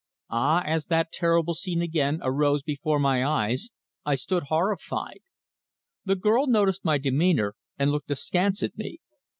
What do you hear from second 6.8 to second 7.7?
my demeanour,